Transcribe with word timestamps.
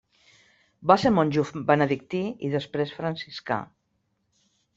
Va 0.91 0.95
ser 1.03 1.11
monjo 1.17 1.43
benedictí 1.67 2.23
i 2.49 2.53
després 2.55 2.95
franciscà. 3.01 3.61